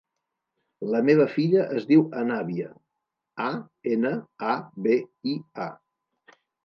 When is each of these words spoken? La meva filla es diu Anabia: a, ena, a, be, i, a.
La 0.93 1.01
meva 1.09 1.25
filla 1.33 1.65
es 1.81 1.85
diu 1.91 2.01
Anabia: 2.21 2.71
a, 3.49 3.51
ena, 3.97 4.15
a, 4.55 4.57
be, 4.87 4.97
i, 5.35 5.37
a. 5.69 5.69